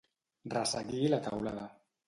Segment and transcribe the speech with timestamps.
[0.53, 1.71] Resseguir la teulada.